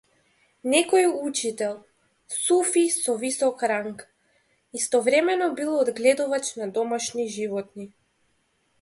[0.73, 1.75] Некој учител,
[2.37, 4.03] суфи со висок ранг,
[4.81, 7.91] истовремено бил одгледувач на домашни животни.